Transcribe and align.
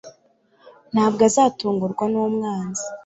nta 0.93 1.05
bwo 1.11 1.21
azatungurwa 1.29 2.03
n'umwanzi 2.11 2.85